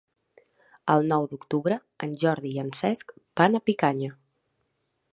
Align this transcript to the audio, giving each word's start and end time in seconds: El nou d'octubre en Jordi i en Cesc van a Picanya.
El 0.93 1.05
nou 1.11 1.27
d'octubre 1.33 1.77
en 2.07 2.17
Jordi 2.23 2.57
i 2.57 2.65
en 2.65 2.75
Cesc 2.81 3.17
van 3.43 3.59
a 3.61 3.65
Picanya. 3.69 4.15